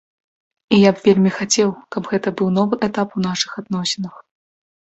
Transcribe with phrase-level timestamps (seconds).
[0.77, 4.15] І я б вельмі хацеў, каб гэта быў новы этап у нашых адносінах.